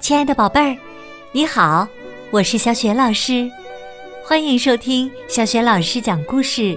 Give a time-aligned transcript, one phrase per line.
[0.00, 0.76] 亲爱的宝贝儿，
[1.30, 1.86] 你好，
[2.30, 3.48] 我是小雪老师，
[4.24, 6.76] 欢迎收听小雪老师讲故事，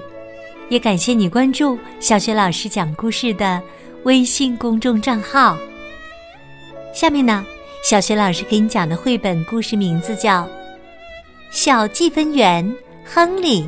[0.67, 3.61] 也感谢你关注小雪老师讲故事的
[4.03, 5.57] 微信公众账号。
[6.93, 7.45] 下面呢，
[7.81, 10.43] 小雪老师给你讲的绘本故事名字叫
[11.49, 12.69] 《小计分员
[13.05, 13.63] 亨利》。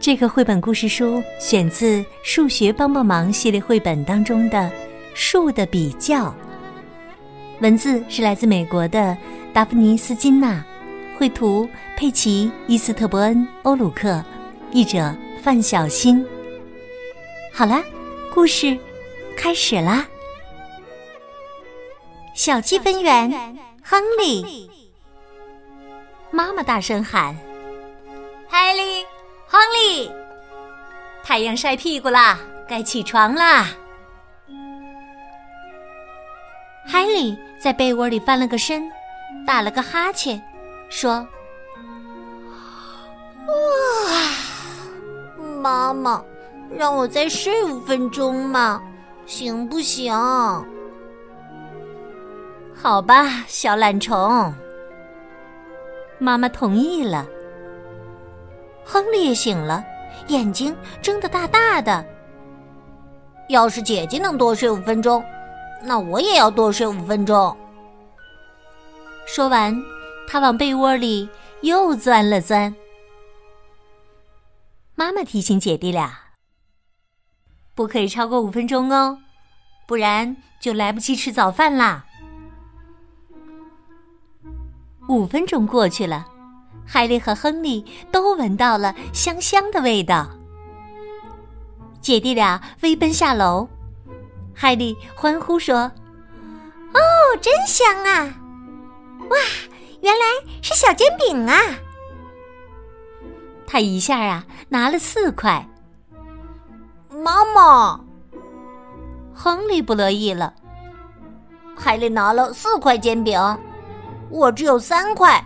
[0.00, 4.58] 这个绘本故事书选自《数学帮帮忙》系列绘本当中的
[5.12, 6.28] 《数的比较》。
[7.62, 9.16] 文字是来自美国的
[9.52, 10.64] 达芙妮斯金纳，
[11.16, 14.20] 绘图佩奇伊斯特伯恩欧鲁克，
[14.72, 16.26] 译者范小新。
[17.54, 17.80] 好了，
[18.34, 18.76] 故事
[19.36, 20.04] 开始啦！
[22.34, 23.30] 小积分员
[23.80, 24.68] 亨利，
[26.32, 27.36] 妈妈大声喊
[28.50, 29.06] ：“海莉，
[29.46, 30.10] 亨利，
[31.22, 33.68] 太阳晒屁股啦，该起床啦！”
[36.84, 38.90] 海里在被窝里翻了个身，
[39.46, 40.42] 打了个哈欠，
[40.88, 41.16] 说
[43.46, 43.52] ：“哇，
[45.60, 46.22] 妈妈，
[46.76, 48.82] 让我再睡五分钟嘛，
[49.26, 50.12] 行不行
[52.74, 54.52] ？”“好吧，小懒虫。”
[56.18, 57.26] 妈妈同意了。
[58.84, 59.84] 亨利也醒了，
[60.26, 62.04] 眼睛睁得大大的。
[63.48, 65.24] 要是姐姐能多睡五分钟。
[65.84, 67.56] 那我也要多睡五分钟。
[69.26, 69.82] 说完，
[70.28, 71.28] 他往被窝里
[71.62, 72.74] 又钻了钻。
[74.94, 76.12] 妈妈提醒姐弟俩
[77.74, 79.18] ：“不可以超过五分钟哦，
[79.86, 82.04] 不然就来不及吃早饭啦。”
[85.08, 86.26] 五分钟过去了，
[86.86, 90.30] 海莉和亨利都闻到了香香的味道。
[92.00, 93.68] 姐弟俩飞奔下楼。
[94.54, 95.90] 海莉欢呼说
[96.94, 97.00] ：“哦，
[97.40, 98.34] 真香啊！
[99.30, 99.36] 哇，
[100.00, 100.24] 原来
[100.60, 101.58] 是小煎饼啊！”
[103.66, 105.66] 他一下啊拿了四块。
[107.08, 108.00] 妈妈，
[109.34, 110.52] 亨利不乐意了。
[111.76, 113.40] 海莉拿了四块煎饼，
[114.28, 115.42] 我只有三块。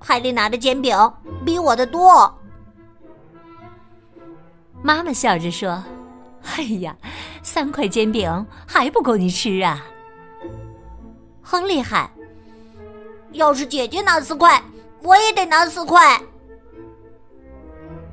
[0.00, 0.96] 海莉拿的煎饼
[1.44, 2.32] 比我的多。
[4.82, 5.82] 妈妈笑着说。
[6.56, 6.96] 哎呀，
[7.42, 9.84] 三块煎饼还不够你吃啊！
[11.42, 12.08] 亨利喊
[13.32, 14.62] ：“要是姐姐拿四块，
[15.02, 16.20] 我也得拿四块。”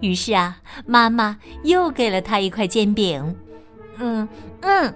[0.02, 3.36] 于是啊，妈妈又给了他一块煎饼。
[3.98, 4.28] 嗯
[4.62, 4.94] 嗯，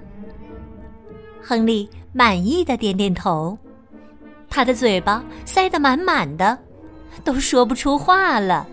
[1.41, 3.57] 亨利满意的点点头，
[4.49, 6.57] 他的嘴巴塞得满满的，
[7.23, 8.65] 都说不出话了。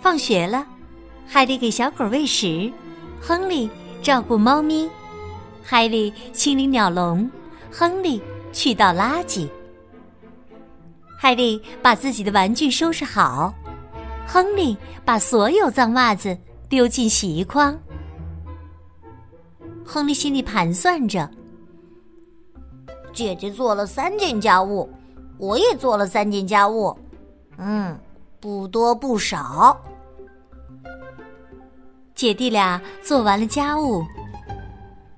[0.00, 0.66] 放学了。
[1.30, 2.72] 还得给小狗喂食，
[3.20, 3.68] 亨利
[4.02, 4.88] 照顾猫咪，
[5.62, 7.30] 海莉清理鸟笼，
[7.70, 9.48] 亨利去倒垃圾。
[11.16, 13.52] 海莉把自己的玩具收拾好，
[14.26, 16.36] 亨利把所有脏袜子
[16.68, 17.76] 丢进洗衣筐。
[19.84, 21.28] 亨利心里盘算着：
[23.12, 24.88] 姐姐做了三件家务，
[25.38, 26.96] 我也做了三件家务，
[27.56, 27.98] 嗯，
[28.38, 29.76] 不多不少。
[32.18, 34.04] 姐弟俩做完了家务，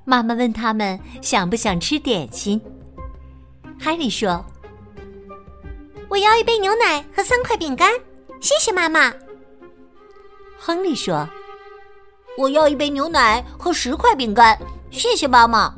[0.05, 2.61] 妈妈问他们想不想吃点心。
[3.79, 4.45] 海莉说
[6.11, 7.91] ：“我要一杯牛奶和三块饼干，
[8.39, 9.11] 谢谢妈妈。”
[10.61, 11.27] 亨利说
[12.37, 14.61] ：“我要一杯牛奶和十块饼干，
[14.91, 15.73] 谢谢妈妈。”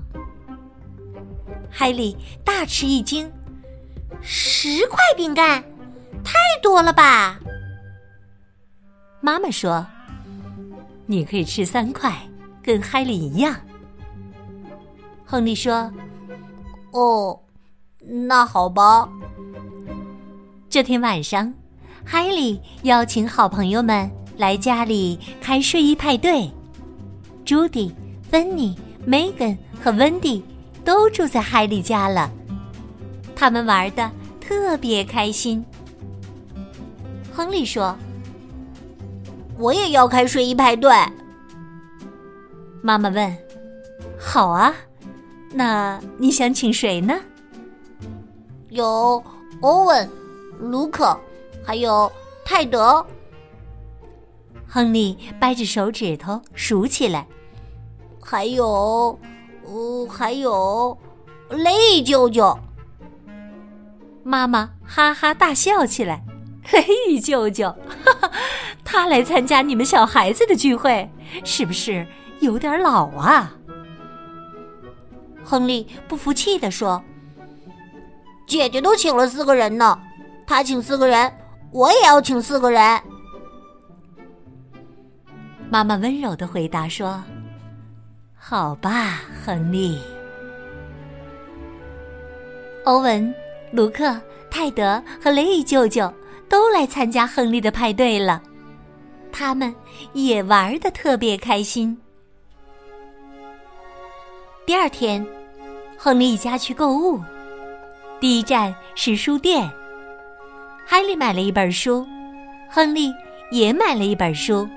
[1.70, 3.32] 海莉大吃一惊
[4.20, 5.62] ：“十块饼干，
[6.24, 7.38] 太多了吧？”
[9.22, 9.86] 妈妈说。
[11.12, 12.10] 你可以吃三块，
[12.62, 13.54] 跟海里一样。
[15.26, 15.92] 亨利说
[16.92, 17.38] ：“哦，
[18.00, 19.06] 那好吧。”
[20.70, 21.52] 这天晚上，
[22.02, 26.50] 海里邀请好朋友们来家里开睡衣派对。
[27.44, 27.94] 朱迪、
[28.30, 28.74] 芬妮、
[29.04, 30.42] 梅根和温蒂
[30.82, 32.32] 都住在海里家了，
[33.36, 34.10] 他们玩的
[34.40, 35.62] 特别开心。
[37.30, 37.94] 亨利说。
[39.58, 40.90] 我也要开睡衣派对。
[42.82, 43.36] 妈妈问
[44.18, 44.74] ：“好啊，
[45.52, 47.14] 那你想请谁呢？”
[48.70, 49.22] 有
[49.60, 50.10] 欧文、
[50.58, 51.16] 卢克，
[51.64, 52.10] 还有
[52.44, 53.04] 泰德。
[54.66, 57.26] 亨利掰着手指头数起来，
[58.20, 59.18] 还有，
[59.66, 60.96] 呃，还有
[61.50, 62.58] 雷舅舅。
[64.24, 66.24] 妈妈哈哈大笑起来
[66.64, 67.68] ：“嘿，舅舅！”
[68.04, 68.32] 哈哈。
[68.84, 71.10] 他来参加你们小孩子的聚会，
[71.44, 72.06] 是不是
[72.40, 73.52] 有点老啊？
[75.44, 77.02] 亨利不服气地说
[78.46, 79.98] ：“姐姐都请了四个人呢，
[80.46, 81.32] 她请四个人，
[81.72, 83.00] 我也要请四个人。”
[85.70, 87.22] 妈妈温柔的回答说
[88.36, 89.98] ：“好吧，亨利。”
[92.84, 93.34] 欧文、
[93.72, 94.20] 卢克、
[94.50, 96.12] 泰德和雷伊舅舅
[96.48, 98.42] 都来参加亨利的派对了，
[99.32, 99.74] 他们
[100.12, 101.98] 也玩的特别开心。
[104.64, 105.26] 第二天，
[105.98, 107.20] 亨利一家去购物，
[108.20, 109.68] 第一站是书店。
[110.86, 112.06] 海莉买了一本书，
[112.70, 113.12] 亨利
[113.50, 114.68] 也买了一本书。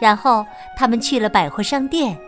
[0.00, 0.44] 然后
[0.76, 2.18] 他们去了百货商店。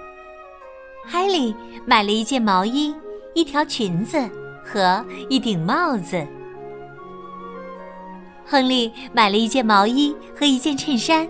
[1.04, 1.54] 海莉
[1.86, 2.94] 买了一件毛衣、
[3.34, 4.28] 一条裙子
[4.64, 6.26] 和一顶帽子。
[8.50, 11.28] 亨利买了一件毛衣和一件衬衫。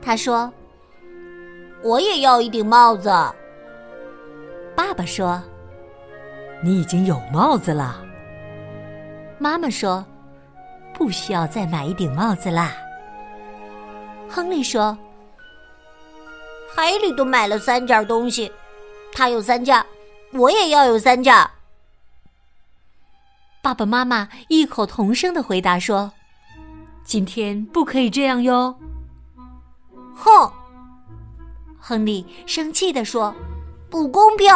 [0.00, 0.50] 他说
[1.84, 3.10] ：“我也要一顶帽子。”
[4.74, 5.42] 爸爸说
[6.64, 8.02] ：“你已经有帽子了。”
[9.38, 10.02] 妈妈说
[10.94, 12.72] ：“不需要再买一顶帽子啦。”
[14.26, 14.96] 亨利说
[16.74, 18.50] ：“海里都买了三件东西，
[19.12, 19.84] 他有三件，
[20.32, 21.34] 我也要有三件。”
[23.60, 26.12] 爸爸妈妈异口同声的回答说
[27.10, 28.78] ：“今天不可以这样哟！”
[30.14, 30.52] 哼，
[31.76, 33.34] 亨利生气的说。
[33.90, 34.46] 不公平！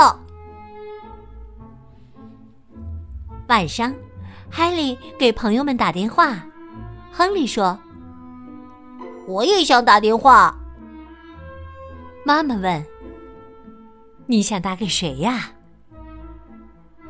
[3.49, 3.93] 晚上，
[4.49, 6.47] 海莉给朋友们打电话。
[7.11, 7.77] 亨利说
[9.27, 10.57] ：“我也想打电话。”
[12.25, 12.87] 妈妈问
[14.27, 15.51] ：“你想打给谁呀？”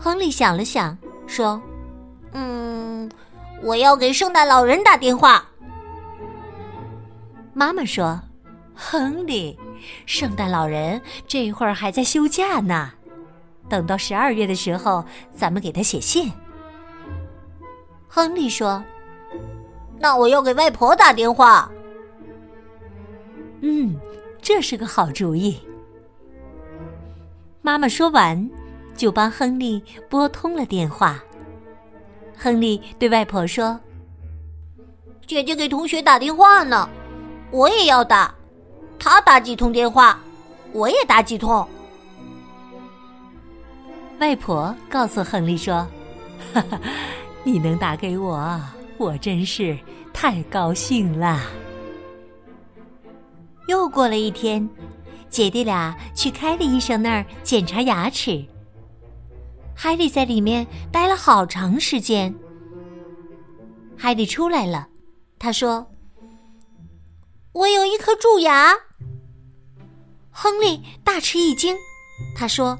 [0.00, 0.96] 亨利想了想，
[1.26, 1.60] 说
[2.32, 3.10] ：“嗯，
[3.64, 5.44] 我要给圣诞老人打电话。”
[7.52, 8.20] 妈妈说
[8.74, 9.58] ：“亨利。”
[10.06, 12.92] 圣诞老人这会儿还在休假呢，
[13.68, 16.32] 等到十二月的时候，咱们给他写信。
[18.08, 18.82] 亨利说
[20.00, 21.70] ：“那我要给外婆打电话。”
[23.60, 23.94] 嗯，
[24.40, 25.60] 这是个好主意。
[27.60, 28.50] 妈妈说完，
[28.96, 31.22] 就帮亨利拨通了电话。
[32.36, 33.78] 亨利对外婆说
[35.26, 36.88] ：“姐姐给同学打电话呢，
[37.50, 38.34] 我也要打。”
[38.98, 40.18] 他打几通电话，
[40.72, 41.66] 我也打几通。
[44.18, 45.86] 外婆告诉亨利说
[46.54, 46.80] ：“哈哈，
[47.42, 48.60] 你能打给我，
[48.96, 49.76] 我真是
[50.12, 51.40] 太高兴了。”
[53.68, 54.68] 又过了一天，
[55.28, 58.44] 姐弟俩去凯利医生那儿检查牙齿。
[59.74, 62.34] 海莉在里面待了好长时间。
[63.96, 64.88] 海莉出来了，
[65.38, 65.90] 他说。
[67.52, 68.74] 我有一颗蛀牙。
[70.30, 71.76] 亨利大吃一惊，
[72.36, 72.76] 他说：“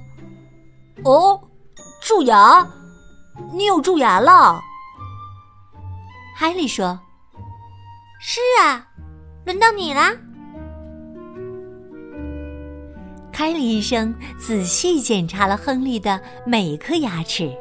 [1.04, 1.40] 哦，
[2.00, 2.68] 蛀牙？
[3.52, 4.60] 你有蛀牙了？”
[6.34, 6.98] 海莉说
[8.20, 8.88] ：“是啊，
[9.46, 10.12] 轮到你啦。”
[13.34, 17.52] 凯里医生仔细检查了亨利的每颗牙齿，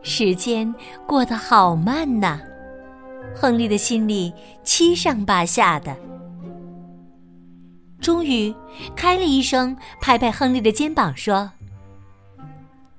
[0.00, 0.72] 时间
[1.08, 2.38] 过得好慢呐，
[3.34, 5.96] 亨利的心里七上八下的。
[8.00, 8.54] 终于，
[8.94, 11.50] 凯利医生拍拍亨利的肩膀说：“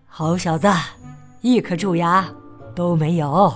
[0.06, 0.68] 好小子，
[1.40, 2.28] 一颗蛀牙
[2.76, 3.54] 都没有。”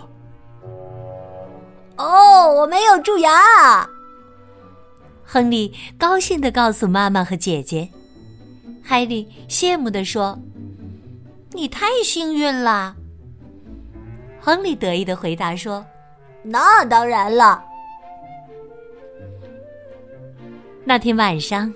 [2.00, 3.90] 哦，我没有蛀牙。
[5.26, 7.90] 亨利高兴的告诉妈妈和姐姐。
[8.82, 10.38] 海莉羡慕地说
[11.54, 12.96] ：“你太幸运了。”
[14.42, 15.86] 亨利得意的回答说
[16.44, 17.64] ：“那当然了。”
[20.84, 21.72] 那天晚上，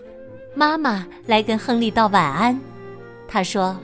[0.55, 2.59] 妈妈来跟亨利道晚安。
[3.27, 3.77] 她说：“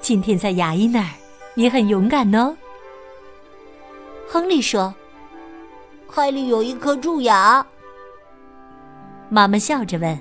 [0.00, 1.10] 今天在牙医那儿，
[1.54, 2.56] 你很勇敢哦。”
[4.26, 4.94] 亨利说
[6.08, 7.64] ：“海里有一颗蛀牙。”
[9.28, 10.18] 妈妈笑着问：“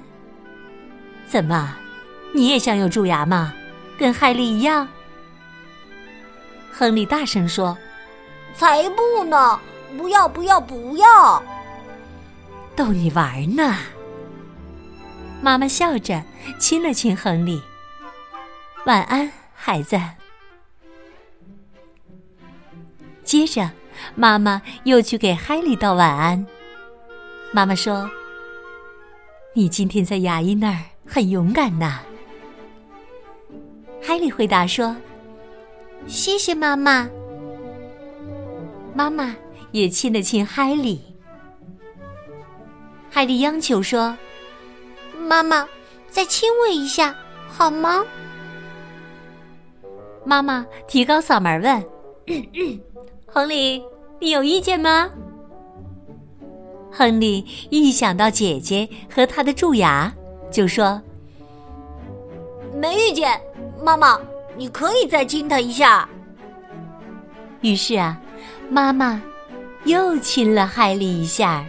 [1.28, 1.76] 怎么，
[2.34, 3.54] 你也想有蛀牙吗？
[4.00, 4.88] 跟海莉一样？”
[6.72, 7.78] 亨利大声说
[8.56, 9.60] ：“才不呢！
[9.98, 11.44] 不要，不要，不要！”
[12.76, 13.76] 逗你玩呢，
[15.42, 16.24] 妈妈笑着
[16.60, 17.62] 亲了亲亨利。
[18.86, 20.00] 晚安，孩子。
[23.24, 23.72] 接着，
[24.16, 26.46] 妈妈又去给海莉道晚安。
[27.52, 28.10] 妈妈说
[29.56, 30.78] ：“你今天在牙医那儿
[31.08, 32.02] 很勇敢呐。”
[34.04, 34.96] 海莉回答说
[36.08, 37.10] ：“谢谢妈妈。”
[38.94, 39.36] 妈妈
[39.72, 41.02] 也亲了亲海莉。
[43.10, 44.16] 海莉央求说
[45.18, 45.68] ：“妈妈，
[46.10, 47.16] 再亲我一下，
[47.48, 48.04] 好吗？
[50.24, 51.86] 妈妈提高嗓门问
[53.26, 53.82] ：“亨利，
[54.20, 55.10] 你有意见吗？”
[56.92, 60.14] 亨利一想到姐姐和他的蛀牙，
[60.52, 61.02] 就说
[62.74, 63.40] ：“没遇见，
[63.84, 64.20] 妈妈，
[64.56, 66.08] 你可以再亲他一下。”
[67.62, 68.20] 于是啊，
[68.70, 69.22] 妈妈
[69.86, 71.66] 又亲了海莉一下。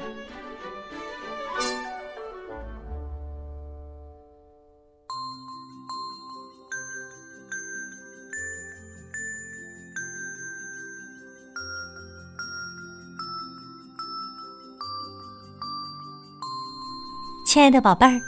[17.47, 18.21] 亲爱的宝贝儿，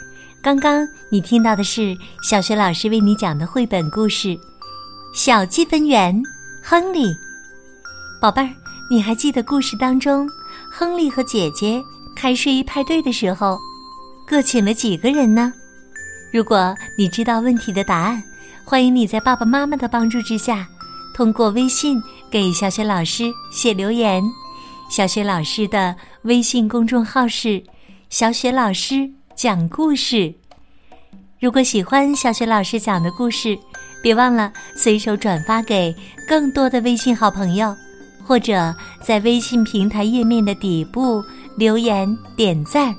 [0.43, 4.29] 刚刚你听到的是小学老师为你讲的绘本故事
[5.13, 6.19] 《小积分员
[6.63, 7.09] 亨利》。
[8.23, 8.49] 宝贝儿，
[8.91, 10.27] 你还记得故事当中，
[10.71, 11.83] 亨利和姐姐
[12.17, 13.59] 开睡衣派对的时候，
[14.27, 15.53] 各请了几个人呢？
[16.33, 18.23] 如果你知道问题的答案，
[18.65, 20.67] 欢迎你在爸爸妈妈的帮助之下，
[21.15, 24.25] 通过微信给小雪老师写留言。
[24.89, 27.63] 小雪老师的微信公众号是
[28.09, 29.13] “小雪老师”。
[29.43, 30.35] 讲故事。
[31.41, 33.59] 如果喜欢小雪老师讲的故事，
[34.03, 35.97] 别忘了随手转发给
[36.29, 37.75] 更多的微信好朋友，
[38.23, 41.25] 或者在微信平台页面的底部
[41.57, 42.95] 留言点赞。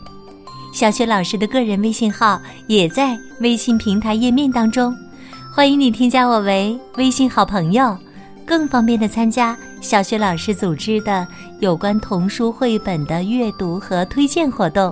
[0.73, 4.97] 小雪老师的个人微信号也在微信平台页面当中，
[5.53, 7.95] 欢迎你添加我为微信好朋友，
[8.47, 11.27] 更方便的参加小雪老师组织的
[11.59, 14.91] 有关童书绘本的阅读和推荐活动。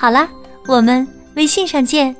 [0.00, 0.26] 好啦，
[0.66, 2.16] 我们微信上见。